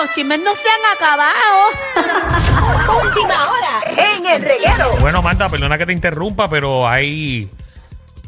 [0.00, 1.34] los chismes no se han acabado.
[3.04, 4.96] Última hora en el reguero.
[5.00, 7.50] Bueno, Manda, perdona que te interrumpa, pero hay,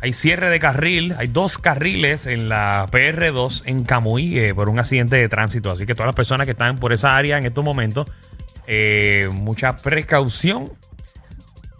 [0.00, 1.14] hay cierre de carril.
[1.18, 5.70] Hay dos carriles en la PR2 en Camuy eh, por un accidente de tránsito.
[5.70, 8.08] Así que todas las personas que están por esa área en estos momentos,
[8.66, 10.72] eh, mucha precaución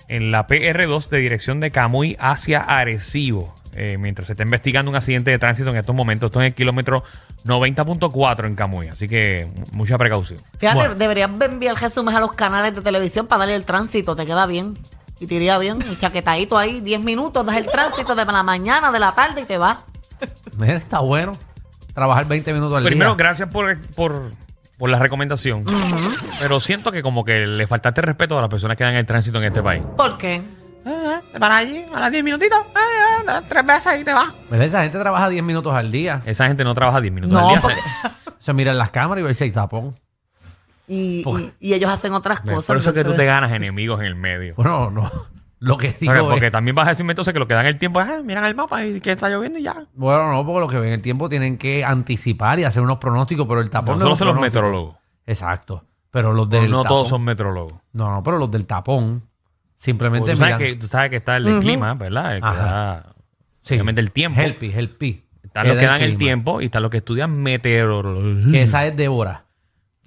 [0.09, 3.60] en la PR2 de dirección de Camuy hacia Arecibo.
[3.83, 6.49] Eh, mientras se está investigando un accidente de tránsito en estos momentos, esto es en
[6.49, 7.03] el kilómetro
[7.45, 8.89] 90.4 en Camuy.
[8.89, 10.39] Así que mucha precaución.
[10.59, 10.95] Fíjate, Bueno.
[10.97, 14.77] deberías enviar resúmenes a los canales de televisión para darle el tránsito, te queda bien.
[15.19, 18.91] Y te iría bien, y chaquetadito ahí, 10 minutos, das el tránsito de la mañana,
[18.91, 19.77] de la tarde y te vas.
[20.59, 21.33] Mira, está bueno.
[21.95, 23.17] Trabajar 20 minutos al Primero, día.
[23.19, 24.31] gracias por, por,
[24.79, 25.63] por la recomendación.
[26.41, 29.37] Pero siento que como que le faltaste respeto a las personas que dan el tránsito
[29.39, 29.85] en este país.
[29.97, 30.41] ¿Por qué?
[30.83, 34.29] Te paras allí a las 10 minutitos, eh, eh, tres veces y te vas.
[34.51, 34.67] ¿Verdad?
[34.67, 36.23] Esa gente trabaja 10 minutos al día.
[36.25, 37.61] Esa gente no trabaja 10 minutos No, al día.
[37.61, 37.81] porque-
[38.39, 39.95] Se mira en las cámaras y ve si hay tapón.
[40.89, 42.77] Y, Por- y- y ellos hacen otras Por cosas.
[42.81, 44.55] eso es que tú te ganas enemigos en el medio.
[44.57, 45.11] Bueno, no.
[45.59, 47.67] Lo que digo Porque, porque es- también vas a decirme entonces que lo que dan
[47.67, 49.85] el tiempo es, ah, miran el mapa y que está lloviendo y ya.
[49.93, 53.47] Bueno, no, porque lo que ven el tiempo tienen que anticipar y hacer unos pronósticos,
[53.47, 54.43] pero el tapón No, no, son los pronóstico.
[54.43, 54.97] meteorólogos.
[55.27, 55.85] Exacto.
[56.11, 57.75] Pero los del no tapón- todos son meteorólogos.
[57.93, 59.29] No, no, pero los del tapón
[59.81, 62.35] simplemente Tú sabes, que, tú sabes que está el de clima, ¿verdad?
[62.37, 62.65] El que Ajá.
[62.65, 63.15] da,
[63.63, 63.75] Sí.
[63.75, 64.41] obviamente el tiempo.
[64.41, 65.25] Helpi, helpi.
[65.43, 68.53] Están los que dan el tiempo y están los que estudian meteorología.
[68.53, 69.47] Que esa es Débora.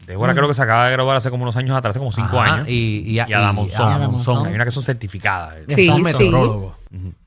[0.06, 2.40] Débora creo que se acaba de graduar hace como unos años atrás, hace como cinco
[2.40, 2.68] Ajá, años.
[2.70, 3.92] Y, y, Y Adam Monzón.
[3.94, 4.48] Adam Monzón.
[4.48, 5.56] Hay unas que son certificadas.
[5.68, 6.04] Sí, son sí.
[6.04, 6.74] meteorólogos.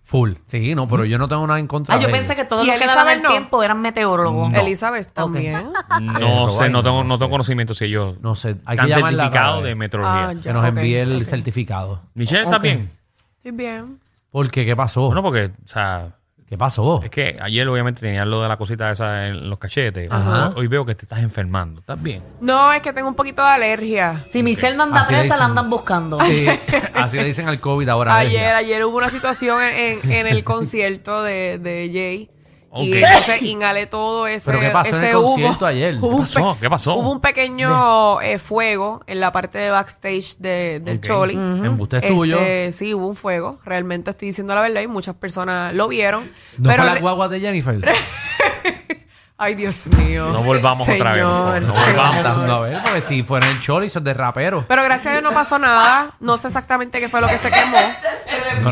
[0.09, 0.35] Full.
[0.47, 2.69] Sí, no, pero yo no tengo nada en contra Ah, yo pensé que todos ¿Y
[2.69, 3.29] los que daban Elizabeth el no?
[3.31, 4.53] tiempo eran meteorólogos.
[4.55, 5.69] Elizabeth también.
[6.01, 8.89] No sé, no tengo, no no tengo conocimiento si ellos No sé, hay están que
[8.95, 10.29] llamarla certificados para de meteorología.
[10.29, 10.41] Ah, ya.
[10.43, 11.23] Que nos Ok, envíe el ok.
[11.25, 12.03] certificado.
[12.15, 12.89] Michelle está bien.
[13.39, 13.99] Estoy bien.
[14.31, 14.65] ¿Por qué?
[14.65, 15.07] ¿Qué pasó?
[15.07, 16.11] Bueno, porque, o sea,
[16.49, 17.01] ¿Qué pasó?
[17.03, 20.09] es que ayer obviamente tenías lo de la cosita esa en los cachetes.
[20.11, 20.53] Ajá.
[20.57, 21.81] Hoy veo que te estás enfermando.
[21.81, 22.23] ¿Estás bien?
[22.41, 24.25] No, es que tengo un poquito de alergia.
[24.33, 25.51] Si Michelle no anda Así le presa, la dicen.
[25.51, 26.21] andan buscando.
[26.25, 26.47] Sí,
[26.95, 28.17] así le dicen al COVID ahora.
[28.17, 28.57] Ayer, alergia.
[28.59, 32.31] ayer hubo una situación en, en- en el concierto de, de Jay.
[32.83, 35.27] Y entonces inhalé todo ese, ¿Pero qué pasó en el ese humo.
[35.29, 35.97] concierto ayer?
[36.01, 36.55] Hubo ¿Qué un pasó?
[36.55, 36.95] pe- ¿Qué pasó?
[36.97, 41.03] Hubo un pequeño eh, fuego en la parte de backstage de- del Ok.
[41.05, 41.35] Choli.
[41.35, 42.39] Embuste es tuyo.
[42.39, 43.59] Este, sí, hubo un fuego.
[43.65, 46.31] Realmente estoy diciendo la verdad y muchas personas lo vieron.
[46.59, 47.81] ¿No pero fue la re- guagua de Jennifer?
[49.39, 50.31] Ay, Dios mío.
[50.33, 51.55] No volvamos otra vez, por favor.
[51.57, 51.95] Señor, No señor.
[51.95, 52.39] volvamos.
[52.49, 54.65] A ver, porque si fuera el choli, es de rapero.
[54.67, 56.13] Pero gracias a Dios no pasó nada.
[56.21, 57.77] No sé exactamente qué fue lo que se quemó.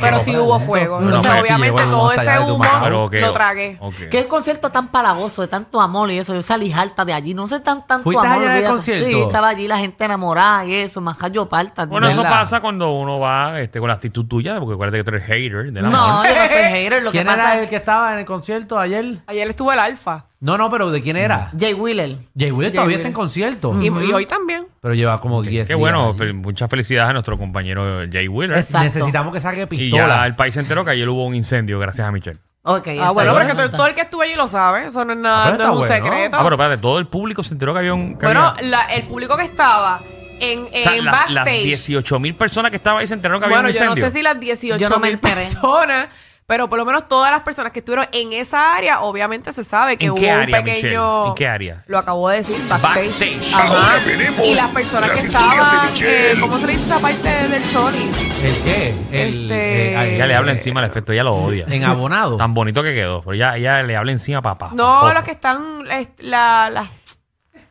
[0.01, 1.01] Pero sí hubo fuego.
[1.01, 2.65] Entonces, sí obviamente, todo ese humo.
[2.83, 3.77] Pero, lo tragué.
[3.81, 3.95] ok.
[4.11, 6.35] Qué concierto tan palagoso, de tanto amor y eso.
[6.35, 7.35] Yo salí harta de allí.
[7.35, 8.49] No sé tan tanto ¿Fuiste amor.
[8.49, 9.07] allá concierto?
[9.07, 11.01] Sí, estaba allí la gente enamorada y eso.
[11.01, 11.87] Más yo parta.
[11.87, 15.11] Bueno, eso pasa cuando uno va este, con la actitud tuya, porque acuérdate que tú
[15.11, 15.99] eres hater del amor.
[15.99, 17.03] No, yo no soy hater.
[17.03, 19.19] Lo que ¿Quién pasa era el que estaba en el concierto ayer?
[19.27, 20.27] Ayer estuvo el alfa.
[20.45, 21.51] No, no, pero ¿de quién era?
[21.59, 22.19] Jay Wheeler.
[22.39, 23.75] Jay Wheeler Jay todavía está en concierto.
[23.81, 24.67] Y, y hoy también.
[24.83, 28.59] Pero lleva como 10 Qué días bueno, fel- muchas felicidades a nuestro compañero Jay Wheeler.
[28.59, 28.85] Exacto.
[28.85, 30.07] Necesitamos que saque Y pistola.
[30.07, 32.39] ya el país se enteró que ayer hubo un incendio gracias a Michelle.
[32.63, 32.89] Ok.
[33.01, 34.87] Ah, bueno, es pero que todo, el que estuvo allí lo sabe.
[34.87, 36.05] Eso no es Ah, nada, pero no es un está bueno.
[36.17, 36.37] secreto.
[36.39, 38.19] Ah, pero espérate, todo el público se enteró que había un...
[38.19, 40.01] que bueno, había- la- el público que estaba
[40.41, 41.63] en, o sea, en la- las backstage.
[41.65, 44.11] 18 mil personas que estaban ahí se enteraron que había Bueno, un yo no incendio.
[44.11, 45.35] sé si las 18 Yo no me mil enteré.
[45.37, 46.09] personas,
[46.47, 49.97] pero por lo menos todas las personas que estuvieron en esa área, obviamente se sabe
[49.97, 50.65] que ¿En hubo qué un pequeño.
[50.65, 51.29] Michelle?
[51.29, 51.85] ¿En qué área?
[51.87, 53.07] Lo acabo de decir, backstage.
[53.09, 53.55] Backstage.
[53.55, 53.65] Ajá.
[53.67, 57.29] Ahora veremos y las personas las que estaban, eh, ¿cómo se le dice esa parte
[57.49, 58.11] del choli?
[58.43, 58.89] ¿El qué?
[59.11, 61.65] El, Este- eh, Ella le habla encima al efecto, ella lo odia.
[61.69, 62.37] en abonado.
[62.37, 64.71] Tan bonito que quedó, pero ella, ella le habla encima a papá.
[64.75, 65.15] No, Papá.
[65.15, 66.91] los que están, este, la, la-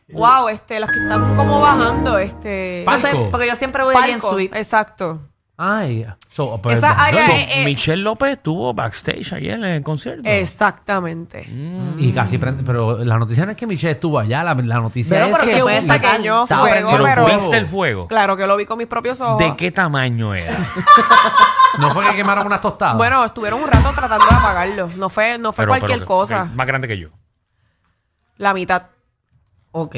[0.08, 3.30] wow, este, los que están como bajando, este, Palco.
[3.30, 4.58] porque yo siempre voy en palco, suite.
[4.58, 5.20] exacto.
[5.56, 9.82] Ay, so, pues, Esa área So, es- eh, Michelle López estuvo backstage ayer en el
[9.84, 10.28] concierto.
[10.28, 11.46] Exactamente.
[11.96, 15.16] Y casi prende, pero la noticia no es que Michelle estuvo allá, la, la noticia
[15.16, 17.56] Pero, es pero que que hubo puede un pequeño estaba fuego, prendido pero pero, viste
[17.56, 18.08] el fuego.
[18.08, 19.38] claro que lo vi con mis propios ojos.
[19.38, 20.56] ¿De qué tamaño era?
[21.78, 22.96] no fue que quemaron unas tostadas.
[22.96, 24.88] Bueno, estuvieron un rato tratando de apagarlo.
[24.96, 26.46] No fue, no fue Pero- cualquier pero- cosa.
[26.52, 27.10] Más grande que yo.
[28.38, 28.86] La mitad.
[29.70, 29.94] Ok.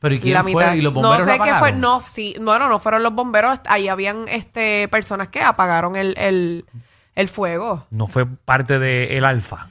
[0.00, 0.52] Pero ¿y quién la fue?
[0.54, 0.74] mitad.
[0.74, 1.50] ¿Y los no sé lo qué fue.
[1.52, 1.80] apagaron?
[1.80, 3.60] No, sí, no, no, fueron los bomberos.
[3.68, 6.64] Ahí habían este personas que apagaron el, el,
[7.14, 7.86] el fuego.
[7.90, 9.68] No fue parte de el alfa.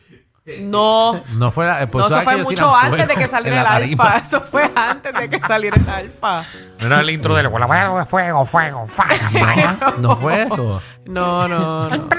[0.60, 1.24] No.
[1.38, 3.64] No fue, la- pues, no, eso ¿sabes fue mucho tiran antes de que en saliera
[3.64, 4.04] la el tarima?
[4.04, 4.18] alfa.
[4.24, 6.44] Eso fue antes de que saliera el alfa.
[6.82, 8.88] No era el intro del fuego, fuego, fuego.
[9.98, 10.82] No fue eso.
[11.08, 12.10] No, no, no.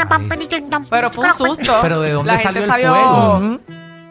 [0.91, 1.79] Pero fue un susto.
[1.83, 3.61] Pero ¿de dónde La salió el fuego?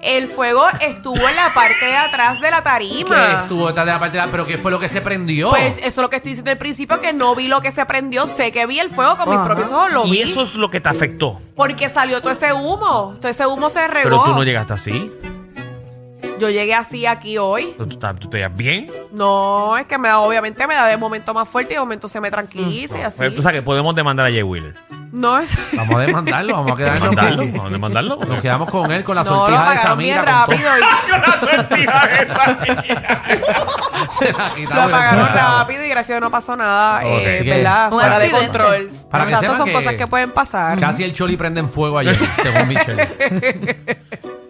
[0.05, 3.29] El fuego estuvo en la parte de atrás de la tarima.
[3.29, 5.49] ¿Qué estuvo detrás de la parte de la- pero qué fue lo que se prendió?
[5.49, 7.85] Pues eso es lo que estoy diciendo al principio, que no vi lo que se
[7.85, 8.27] prendió.
[8.27, 10.79] Sé que vi el fuego con mis propios ojos, lo Y eso es lo que
[10.79, 11.41] te afectó.
[11.55, 13.15] Porque salió todo ese humo.
[13.19, 14.09] Todo ese humo se regó.
[14.09, 15.11] Pero tú no llegaste así.
[16.37, 17.73] Yo llegué así aquí hoy.
[17.77, 18.91] ¿Tú, estás- tú te ves bien?
[19.11, 22.07] No, es que me da, obviamente me da de momento más fuerte y de momento
[22.09, 23.19] se me tranquiliza y así.
[23.19, 24.75] Pues, tú sabes que podemos demandar a Jay Wheeler.
[25.15, 25.57] No es.
[25.77, 28.15] Vamos a demandarlo, vamos a quedarnos Demandarlo, con, vamos a demandarlo.
[28.17, 30.17] Nos quedamos con él, con la no, sortija de bien Samira.
[30.17, 30.35] con todo.
[30.65, 30.81] rápido y
[31.11, 32.57] La sortija esa.
[34.19, 34.85] Se la quitamos.
[34.85, 37.03] lo pagaron rápido y gracias a Dios no pasó nada, Ok.
[37.05, 37.91] eh, que- ¿verdad?
[37.93, 38.89] Un Fuera de control.
[39.09, 40.79] Para que Exacto, sepan son que- cosas que pueden pasar.
[40.79, 43.07] Casi el choli prende en fuego ayer, según Michelle.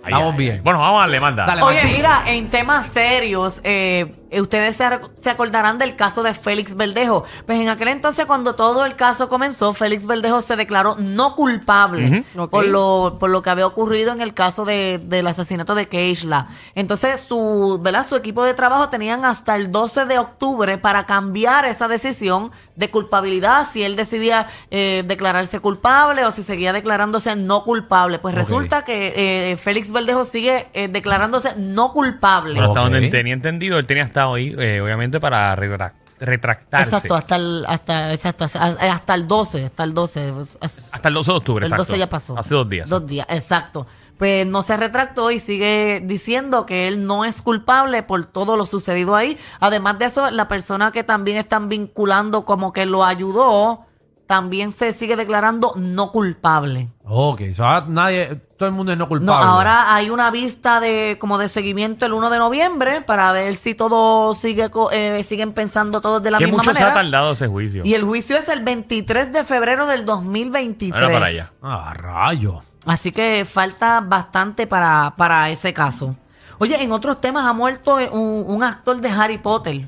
[0.04, 0.62] Estamos bien.
[0.64, 1.46] Bueno, vamos a darle, manda.
[1.46, 1.62] Dale.
[1.64, 1.96] Oye, Martín.
[1.96, 7.26] mira, en temas serios, eh, ustedes se, acordarán del caso de Félix Verdejo.
[7.46, 12.24] Pues en aquel entonces, cuando todo el caso comenzó, Félix Verdejo se declaró no culpable
[12.50, 16.48] por, lo, por lo que había ocurrido en el caso de, del asesinato de Keishla.
[16.76, 18.06] Entonces, su, ¿verdad?
[18.08, 22.90] su equipo de trabajo tenían hasta el 12 de octubre para cambiar esa decisión de
[22.90, 28.20] culpabilidad, si él decidía eh, declararse culpable o si seguía declarándose no culpable.
[28.20, 29.14] Pues resulta que
[29.52, 32.56] eh, Félix Verdejo sigue eh, declarándose no culpable.
[32.56, 36.95] Bueno, hasta donde tenía entendido, él tenía hasta hoy, eh, obviamente, para retra- retractarse.
[36.95, 40.30] Exacto, hasta el, hasta, exacto, hasta, hasta el 12, hasta el 12.
[40.42, 41.92] es- es- Hasta el 12 de octubre, el exacto.
[41.92, 42.38] 12 ya pasó.
[42.38, 42.89] Hace dos días.
[42.89, 43.86] Dos días, exacto.
[44.18, 48.66] Pues no se retractó y sigue diciendo que él no es culpable por todo lo
[48.66, 49.38] sucedido ahí.
[49.60, 53.86] Además de eso, la persona que también están vinculando como que lo ayudó,
[54.27, 56.89] también se sigue declarando no culpable.
[57.04, 59.45] Ok, ahora nadie, todo el mundo es no No, culpable.
[59.48, 63.75] ahora hay una vista de como de seguimiento el 1 de noviembre para ver si
[63.75, 67.01] todo sigue co- eh, siguen pensando todos de la Que misma mucho se ha manera.
[67.01, 67.83] tardado ese juicio.
[67.86, 71.01] Y el juicio es el 23 de febrero del 2023.
[71.04, 71.45] Ahora para allá.
[71.62, 72.62] Ah, rayo.
[72.88, 76.16] Así que falta bastante para, para ese caso.
[76.57, 79.88] Oye, en otros temas ha muerto un, un actor de Harry Potter.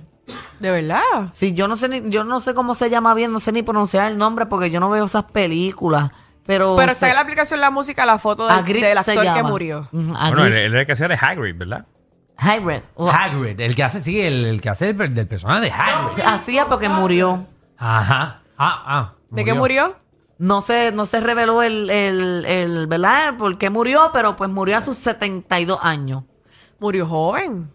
[0.60, 1.02] ¿De verdad?
[1.32, 3.62] Sí, yo no sé ni, yo no sé cómo se llama bien, no sé ni
[3.64, 6.12] pronunciar el nombre porque yo no veo esas películas.
[6.46, 9.12] Pero, Pero está se- en la aplicación la música, la foto del, Hagrid del se
[9.12, 9.50] actor que llama.
[9.50, 9.80] murió.
[9.92, 10.46] Ujú, Bueno, Hagrid.
[10.46, 11.86] él, él era el que hacía de Hagrid, ¿verdad?
[12.38, 12.82] Hagrid.
[12.96, 16.24] Oh, Hagrid, el que hace, sí, el, el que hace el, del personaje de Hagrid.
[16.26, 17.46] Hacía porque murió.
[17.78, 18.42] Ajá.
[18.58, 19.14] Ah, ah.
[19.30, 19.96] ¿De qué murió?
[20.40, 23.36] No se, no se reveló el, el, el, ¿verdad?
[23.38, 26.24] por qué murió, pero pues murió a sus 72 años.
[26.80, 27.72] Murió joven.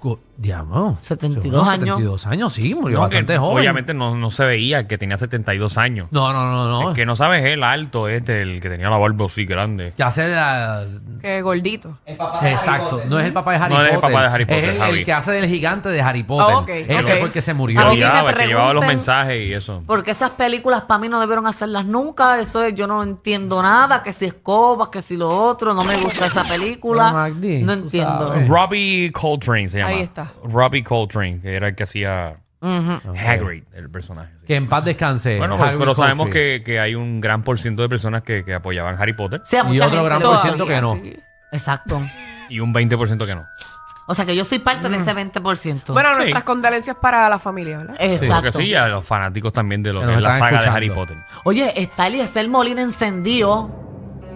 [0.00, 0.96] Cu- Diablo.
[1.02, 1.96] 72 Seguro, años.
[1.98, 3.58] 72 años, sí, murió No, que bastante joven.
[3.58, 6.08] Obviamente no, no se veía que tenía 72 años.
[6.10, 6.88] No, no, no, no.
[6.90, 9.92] El que no sabes es el alto este, el que tenía la barba así grande.
[9.98, 10.84] Ya sé la...
[11.20, 11.98] Que gordito.
[12.06, 13.94] Exacto, no es el papá de Harry No es Potter.
[13.94, 16.54] el papá de Harry Potter, Es el, que hace del gigante de Harry Potter.
[16.54, 17.18] Ah, ok, Ese ok.
[17.18, 17.90] fue el que se murió.
[17.90, 19.82] que llevaba, que llevaba los mensajes y eso.
[19.86, 22.40] Porque esas películas para mí no debieron hacerlas nunca.
[22.40, 24.02] Eso es, yo no entiendo nada.
[24.02, 25.74] Que si escobas, que si lo otro.
[25.74, 27.08] No me gusta esa película.
[27.10, 28.28] No, Magdi, no tú entiendo.
[28.28, 28.48] sabes.
[28.48, 29.90] Robbie Coltrane se llama.
[29.90, 30.29] Ahí está.
[30.44, 33.00] Robbie Coltrane, que era el que hacía Ujú.
[33.16, 34.32] Hagrid, el personaje.
[34.46, 35.38] Que en paz descanse.
[35.38, 38.54] Bueno, pues, pero sabemos que, que hay un gran por ciento de personas que, que
[38.54, 40.94] apoyaban Harry Potter Sí, Y otro gran por ciento que no.
[40.94, 41.16] sí.
[41.52, 42.00] Exacto.
[42.48, 43.46] y un 20% que no.
[44.06, 45.92] O sea que yo soy parte de ese 20%.
[45.92, 46.16] Bueno, Sí.
[46.16, 47.96] nuestras condolencias para la familia, ¿verdad?
[48.00, 48.50] Exacto.
[48.52, 50.68] Porque sí, a los fanáticos también de lo Que que nos es la saga de.
[50.68, 51.16] Harry Potter.
[51.44, 53.70] Oye, está Eliezer Molina encendido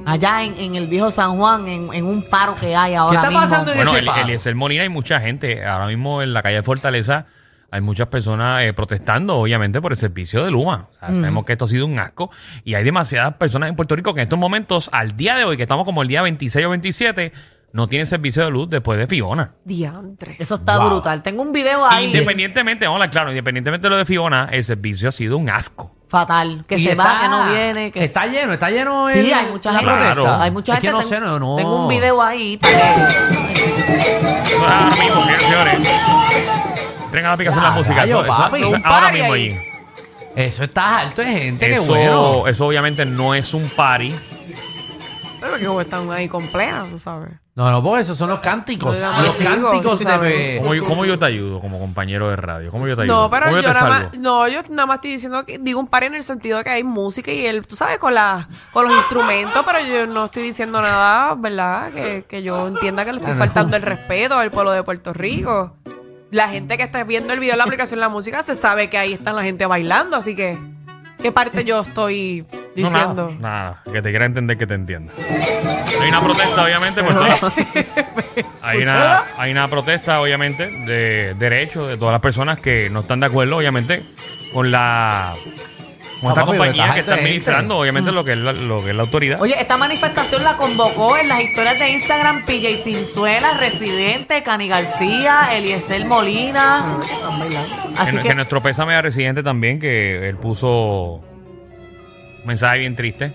[0.07, 3.31] allá en, en el viejo San Juan, en, en un paro que hay ahora está
[3.31, 3.43] mismo.
[3.43, 4.23] pasando en Bueno, ese el, paro.
[4.23, 5.65] Eliezer Molina hay mucha gente.
[5.65, 7.27] Ahora mismo en la calle de Fortaleza
[7.71, 10.89] hay muchas personas eh, protestando, obviamente, por el servicio de Luma.
[10.93, 12.31] O sea, Sabemos que esto ha sido un asco.
[12.65, 15.57] Y hay demasiadas personas en Puerto Rico que en estos momentos, al día de hoy,
[15.57, 17.33] que estamos como el día 26 o 27,
[17.73, 19.55] no tienen servicio de luz después de Fiona.
[19.65, 20.37] Diantre.
[20.39, 20.89] Eso está Wow.
[20.91, 21.23] brutal.
[21.25, 24.63] Tengo un video ahí Independientemente, vamos a hablar claro, independientemente de lo de Fiona, el
[24.63, 25.97] servicio ha sido un asco.
[26.19, 26.65] Fatal.
[26.69, 27.91] Que Y se está- va, que no viene.
[27.91, 29.09] Que Está lleno, está lleno.
[29.13, 29.95] Sí, el- hay mucha la gente.
[29.95, 30.43] Protesta.
[30.43, 31.03] Hay mucha es que gente.
[31.03, 31.57] no sé, tengo, no, no.
[31.57, 32.57] tengo un video ahí.
[32.57, 32.81] para que-
[34.61, 35.75] Ahora mismo, señores.
[37.05, 38.01] Entren a la aplicación de la Ya, música.
[38.01, 38.59] rayo, Eso- eso- papi.
[38.59, 39.49] eso- Un ahora party mismo ahí.
[39.51, 39.61] allí.
[40.37, 42.47] Eso está alto de gente, qué Eso, bueno.
[42.49, 44.15] eso obviamente no es un party.
[45.55, 47.31] Pero que como están ahí completas, tú sabes.
[47.57, 48.99] No, no, porque esos son los cánticos.
[48.99, 50.05] Los digo, cánticos tú de...
[50.05, 50.59] sabes.
[50.61, 52.71] ¿Cómo, yo- cómo yo te ayudo como compañero de radio?
[52.73, 53.23] ¿Cómo yo te ayudo?
[53.23, 53.95] No, pero ¿Cómo yo, te nada salvo?
[54.11, 56.65] más, no, yo nada más estoy diciendo que digo un par en el sentido de
[56.65, 60.25] que hay música y el, tú sabes, con la, con los instrumentos, pero yo no
[60.25, 61.93] estoy diciendo nada, ¿verdad?
[61.93, 65.77] Que, que yo entienda que le estoy faltando el respeto al pueblo de Puerto Rico.
[66.33, 68.91] La gente que está viendo el video de la aplicación de la música se sabe
[68.91, 70.59] que ahí está la gente bailando, así que
[71.25, 73.31] ¿qué parte yo estoy No, diciendo?
[73.41, 75.11] nada, nada, que te quiera entender que te entienda.
[76.03, 77.53] Hay una protesta, obviamente, pues todo-
[78.63, 83.21] hay, una, hay una protesta, obviamente, de derechos de todas las personas que no están
[83.21, 84.03] de acuerdo, obviamente,
[84.53, 85.35] con la
[86.31, 88.97] con No, esta compañía que está administrando, obviamente, lo que es la, lo que es
[88.97, 89.41] la autoridad.
[89.41, 95.49] Oye, esta manifestación la convocó en las historias de Instagram PJ Cinzuela, Residente, Cani García,
[95.57, 96.99] Eliezer Molina.
[97.99, 102.97] Así que, que, que nuestro pésame a Residente también, que él puso un mensaje bien
[102.97, 103.33] triste.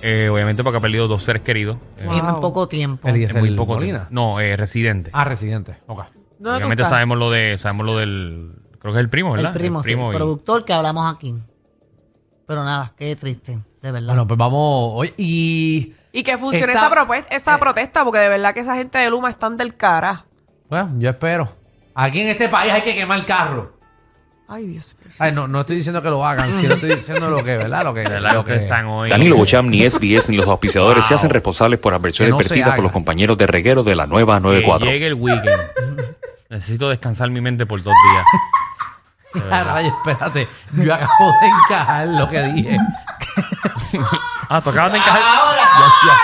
[0.00, 1.76] Eh, obviamente porque ha perdido dos seres queridos.
[1.98, 2.18] eh, Wow.
[2.18, 3.08] En muy poco tiempo.
[3.08, 4.06] En muy poco Molina.
[4.08, 4.14] tiempo.
[4.14, 5.10] No, eh, residente.
[5.12, 5.74] Ah, residente.
[5.88, 6.04] Ok.
[6.38, 9.50] ¿Dónde tú Obviamente sabemos lo de, sabemos lo del, creo que es el primo, ¿verdad?
[9.52, 11.34] El primo, sí, el y- productor que hablamos aquí.
[12.48, 14.08] Pero nada, qué triste, de verdad.
[14.08, 14.92] Bueno, pues vamos.
[14.94, 15.92] Oye, y.
[16.12, 19.28] Y que funcione esa, propuesta, esa protesta, porque de verdad que esa gente de Luma
[19.28, 20.24] están del cara.
[20.70, 21.48] Bueno, yo espero.
[21.94, 23.76] Aquí en este país hay que quemar carro.
[24.48, 25.12] Ay, Dios mío.
[25.18, 27.84] Ay, no, no estoy diciendo que lo hagan, sino estoy diciendo lo que, ¿verdad?
[27.84, 29.10] Lo que, verdad lo que están hoy.
[29.10, 31.18] Danilo Bocham, ni SBS, ni los auspiciadores se Wow.
[31.18, 34.06] hacen responsables por adversiones Que no se vertidas por los compañeros de reguero de la
[34.06, 34.90] nueva Que 94.
[34.90, 35.62] llegue el weekend.
[36.48, 38.24] Necesito descansar mi mente por dos días.
[39.50, 40.48] Ah, rayos, espérate.
[40.72, 42.78] Yo acabo de encajar lo que dije.
[44.50, 45.20] Ah, tú acabas de encajar.
[45.20, 45.50] Yo acabo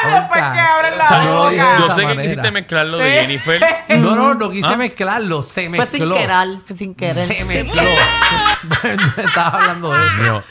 [0.08, 1.72] de después que abren la O sea, no lo dije boca.
[1.74, 2.22] de Yo esa sé que manera.
[2.22, 3.18] quisiste mezclar lo de Sí.
[3.20, 3.64] Jennifer.
[4.00, 4.76] No, no, no quise ¿Ah?
[4.76, 5.42] mezclarlo.
[5.42, 6.14] Se fue mezcló.
[6.16, 7.14] sin querer, fue sin querer.
[7.36, 7.82] Se mezcló.
[9.16, 10.42] no estaba hablando de eso.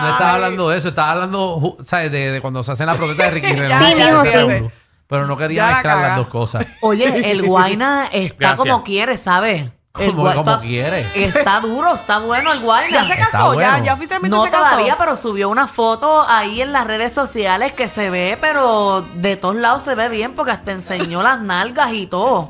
[0.00, 0.88] No estaba hablando de eso.
[0.88, 2.10] Estaba hablando, ju- ¿sabes?
[2.10, 3.80] De, de cuando se hacen la protesta de Ricky Renuncia.
[3.80, 4.70] Sí, mijo, sí.
[5.06, 6.16] Pero no quería Ya la mezclar las caga.
[6.16, 6.66] dos cosas.
[6.80, 8.58] Oye, el Guayna está Gracias.
[8.58, 9.68] como quiere, ¿sabes?
[9.96, 11.06] El Como- Guay- como está- quiere.
[11.14, 12.90] Está duro, está bueno el Guayna.
[12.90, 13.84] Ya se casó, ya, bueno.
[13.84, 14.70] ya oficialmente No se casó.
[14.70, 19.36] todavía, pero subió una foto ahí en las redes sociales que se ve, pero de
[19.36, 22.48] todos lados se ve bien porque hasta enseñó las nalgas y todo.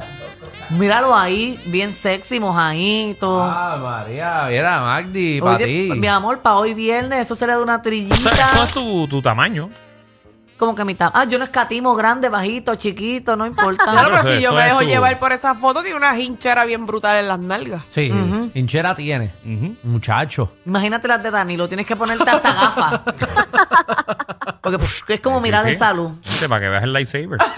[0.71, 3.43] Míralo ahí, bien sexy, mojadito.
[3.43, 5.91] Ah, María, mira, Magdi, para Oye, ti.
[6.01, 8.51] mi amor, para hoy viernes, eso se le da una ¿Sabes trillita.
[8.55, 9.69] cuál es tu, tu tamaño?
[10.59, 11.11] Como que mitad.
[11.15, 13.85] Ah, yo no escatimo grande, bajito, chiquito, no importa.
[13.95, 17.17] Claro, pero si yo me dejo llevar por esa foto, tiene una hinchera bien brutal
[17.17, 17.83] en las nalgas.
[17.89, 18.13] Sí,
[18.55, 19.33] hinchera tiene.
[19.83, 20.53] Muchacho.
[20.65, 23.01] Imagínate las de Danilo, tienes que ponerte hasta gafas.
[24.61, 26.13] Porque pues, es como mirar Sí, de salud.
[26.49, 27.39] Para que veas el lightsaber.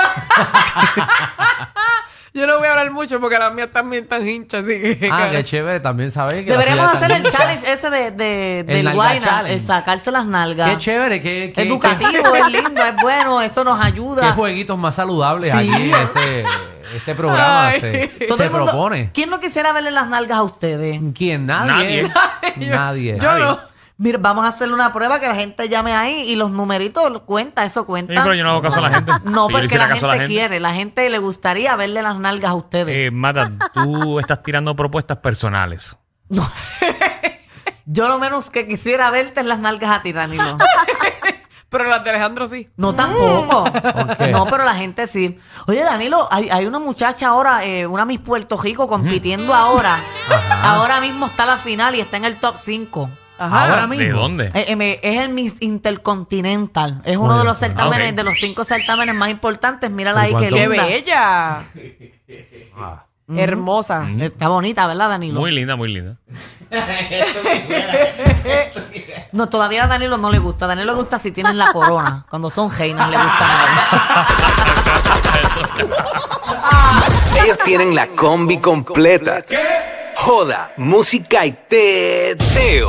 [2.36, 5.08] Yo no voy a hablar mucho porque las mías también están hinchas, así que...
[5.10, 5.80] Ah, qué chévere.
[5.80, 6.50] También sabes que.
[6.52, 10.70] Deberíamos hacer el challenge ese de, de- El del Guayna, el sacarse las nalgas.
[10.70, 14.22] Qué chévere, qué, qué, Educativo, es lindo, es bueno, eso nos ayuda.
[14.22, 15.90] qué jueguitos más saludables Sí.
[15.92, 16.44] este,
[16.94, 17.80] este programa Ay.
[17.80, 19.10] se, mundo- propone.
[19.14, 21.00] ¿Quién no quisiera verle las nalgas a ustedes?
[21.16, 21.46] ¿Quién?
[21.46, 22.10] Nadie.
[22.56, 23.18] Nadie.
[23.20, 23.75] Yo no.
[23.98, 27.64] Mira, vamos a hacerle una prueba que la gente llame ahí y los numeritos cuenta,
[27.64, 28.12] eso cuenta.
[28.12, 29.12] Sí, pero yo no hago caso a la gente.
[29.24, 31.18] No, Si yo le porque hiciera la caso gente, a la quiere, la gente le
[31.18, 32.94] gustaría verle las nalgas a ustedes.
[32.94, 35.96] Eh, Mata, tú estás tirando propuestas personales.
[37.88, 40.58] Yo lo menos que quisiera verte es las nalgas a ti, Danilo.
[41.68, 42.68] Pero las de Alejandro sí.
[42.76, 43.64] No tampoco.
[44.30, 45.36] No, pero la gente sí.
[45.66, 49.98] Oye, Danilo, hay, hay una muchacha ahora, eh, una Miss Puerto Rico compitiendo ahora.
[50.62, 53.10] Ahora mismo está la final y está en el top 5.
[53.38, 53.64] Ajá.
[53.70, 54.04] Ahora mismo.
[54.04, 54.46] ¿De dónde?
[54.54, 57.02] Eh, eh, me- es el Miss Intercontinental.
[57.04, 58.16] Es uno de los certámenes, ok.
[58.16, 59.90] de los cinco certámenes más importantes.
[59.90, 60.72] Mírala ahí, ¿Pero qué cuánto?
[60.72, 60.86] ¡Qué linda.
[60.86, 61.62] bella!
[62.78, 63.02] Ah.
[63.28, 64.08] Hermosa.
[64.20, 65.40] Está bonita, ¿verdad, Danilo?
[65.40, 66.16] Muy linda, muy linda.
[69.32, 70.64] No, todavía a Danilo no le gusta.
[70.64, 72.24] A Danilo le gusta si tienen la corona.
[72.30, 74.26] Cuando son reinas le gusta.
[77.44, 79.44] Ellos tienen la combi completa.
[80.14, 82.88] Joda, música y teo.